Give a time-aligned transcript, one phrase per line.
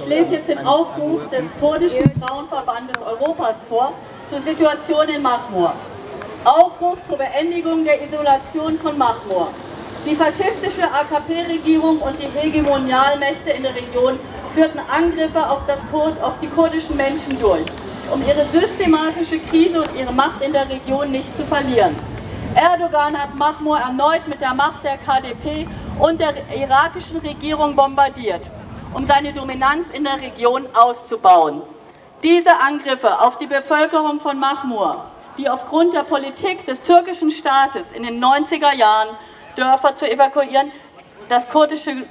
[0.00, 3.92] Ich lese jetzt den Aufruf des kurdischen Frauenverbandes Europas vor
[4.30, 5.72] zur Situation in Mahmur.
[6.44, 9.48] Aufruf zur Beendigung der Isolation von Mahmur.
[10.06, 14.20] Die faschistische AKP-Regierung und die Hegemonialmächte in der Region
[14.54, 17.66] führten Angriffe auf, Kurd, auf die kurdischen Menschen durch,
[18.12, 21.96] um ihre systematische Krise und ihre Macht in der Region nicht zu verlieren.
[22.54, 25.66] Erdogan hat Mahmur erneut mit der Macht der KDP
[25.98, 28.42] und der irakischen Regierung bombardiert,
[28.94, 31.62] um seine Dominanz in der Region auszubauen.
[32.22, 35.04] Diese Angriffe auf die Bevölkerung von Mahmur,
[35.36, 39.16] die aufgrund der Politik des türkischen Staates in den 90er Jahren
[39.56, 40.72] Dörfer zu evakuieren,
[41.28, 42.04] das kurdische äh,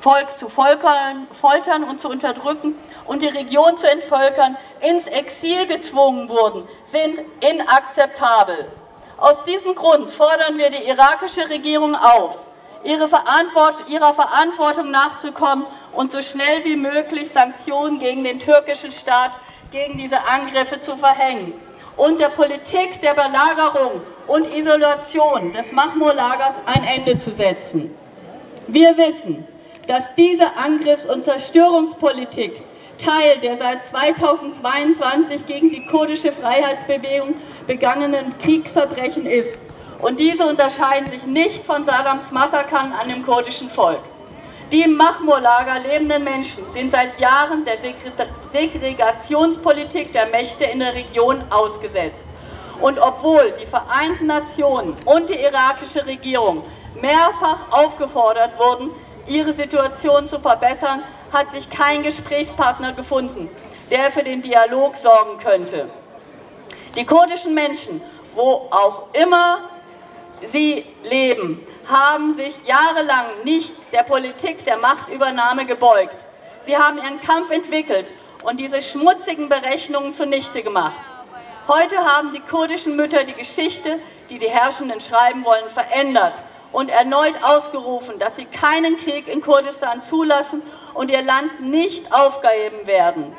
[0.00, 2.76] Volk zu foltern und zu unterdrücken
[3.06, 8.70] und die Region zu entvölkern, ins Exil gezwungen wurden, sind inakzeptabel.
[9.16, 12.38] Aus diesem Grund fordern wir die irakische Regierung auf,
[12.84, 15.66] ihrer Verantwortung nachzukommen
[15.98, 19.32] und so schnell wie möglich Sanktionen gegen den türkischen Staat,
[19.72, 21.54] gegen diese Angriffe zu verhängen
[21.96, 27.90] und der Politik der Belagerung und Isolation des Mahmur-Lagers ein Ende zu setzen.
[28.68, 29.44] Wir wissen,
[29.88, 32.62] dass diese Angriffs- und Zerstörungspolitik
[33.04, 37.34] Teil der seit 2022 gegen die kurdische Freiheitsbewegung
[37.66, 39.58] begangenen Kriegsverbrechen ist.
[39.98, 44.02] Und diese unterscheiden sich nicht von Saddams Massakern an dem kurdischen Volk.
[44.70, 47.78] Die im Mahmur-Lager lebenden Menschen sind seit Jahren der
[48.52, 52.26] Segregationspolitik der Mächte in der Region ausgesetzt.
[52.80, 56.64] Und obwohl die Vereinten Nationen und die irakische Regierung
[57.00, 58.90] mehrfach aufgefordert wurden,
[59.26, 61.02] ihre Situation zu verbessern,
[61.32, 63.48] hat sich kein Gesprächspartner gefunden,
[63.90, 65.88] der für den Dialog sorgen könnte.
[66.94, 68.02] Die kurdischen Menschen,
[68.34, 69.60] wo auch immer
[70.50, 76.16] sie leben, haben sich jahrelang nicht der Politik der Machtübernahme gebeugt.
[76.64, 78.06] Sie haben ihren Kampf entwickelt
[78.44, 81.00] und diese schmutzigen Berechnungen zunichte gemacht.
[81.66, 83.98] Heute haben die kurdischen Mütter die Geschichte,
[84.30, 86.34] die die Herrschenden schreiben wollen, verändert
[86.72, 90.62] und erneut ausgerufen, dass sie keinen Krieg in Kurdistan zulassen
[90.94, 93.36] und ihr Land nicht aufgeben werden.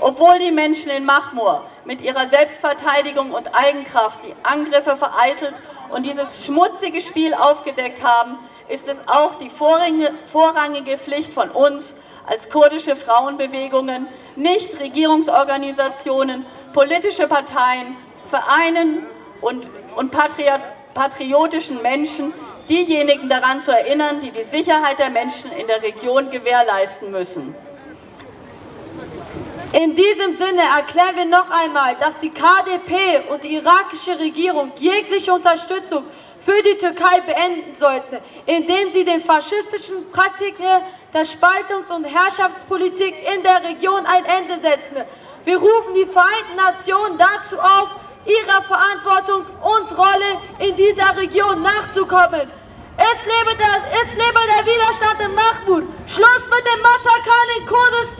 [0.00, 5.54] Obwohl die Menschen in Mahmur mit ihrer Selbstverteidigung und Eigenkraft die Angriffe vereitelt
[5.90, 8.38] und dieses schmutzige Spiel aufgedeckt haben,
[8.68, 11.94] ist es auch die vorrangige Pflicht von uns
[12.26, 17.96] als kurdische Frauenbewegungen, Nichtregierungsorganisationen, politische Parteien,
[18.28, 19.06] Vereinen
[19.40, 20.12] und, und
[20.94, 22.34] patriotischen Menschen,
[22.68, 27.54] diejenigen daran zu erinnern, die die Sicherheit der Menschen in der Region gewährleisten müssen.
[29.72, 35.32] In diesem Sinne erklären wir noch einmal, dass die KDP und die irakische Regierung jegliche
[35.32, 36.04] Unterstützung
[36.44, 40.64] für die Türkei beenden sollten, indem sie den faschistischen Praktiken
[41.12, 44.96] der Spaltungs- und Herrschaftspolitik in der Region ein Ende setzen.
[45.44, 47.88] Wir rufen die Vereinten Nationen dazu auf,
[48.24, 52.50] ihrer Verantwortung und Rolle in dieser Region nachzukommen.
[52.98, 55.84] Es lebe der, es lebe der Widerstand in Mahmud.
[56.06, 58.15] Schluss mit den Massakern in Kurdistan.